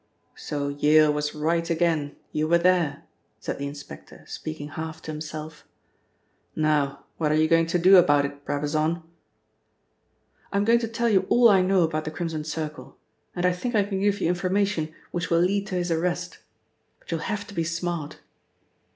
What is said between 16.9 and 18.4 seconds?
But you'll have to be smart."